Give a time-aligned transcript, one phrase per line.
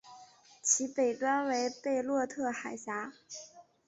[0.63, 3.13] 其北端为贝洛特海峡。